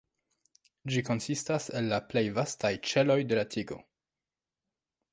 Ĝi 0.93 1.03
konsistas 1.09 1.69
el 1.81 1.95
plej 2.13 2.25
vastaj 2.39 2.75
ĉeloj 2.93 3.21
de 3.33 3.41
la 3.41 3.47
tigo. 3.57 3.81